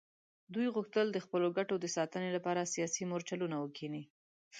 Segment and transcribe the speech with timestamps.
[0.53, 4.03] دوی غوښتل د خپلو ګټو د ساتنې لپاره سیاسي مورچلونه وکیني.